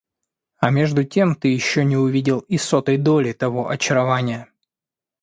[0.57, 4.49] А между тем ты еще не увидел и сотой доли того очарования